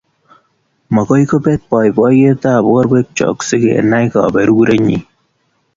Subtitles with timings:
[0.93, 4.99] Maagoi kebet boiboiyetab borwekcho sigenai kaberurenyi